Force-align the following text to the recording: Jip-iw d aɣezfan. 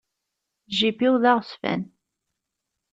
Jip-iw 0.77 1.13
d 1.21 1.23
aɣezfan. 1.31 1.81